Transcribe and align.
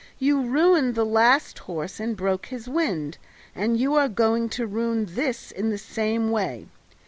You 0.17 0.41
ruined 0.41 0.95
the 0.95 1.05
last 1.05 1.59
horse 1.59 1.99
and 1.99 2.17
broke 2.17 2.47
his 2.47 2.67
wind, 2.67 3.19
and 3.53 3.77
you 3.79 3.93
are 3.93 4.09
going 4.09 4.49
to 4.49 4.65
ruin 4.65 5.05
this 5.11 5.51
in 5.51 5.69
the 5.69 5.77
same 5.77 6.31
way. 6.31 6.65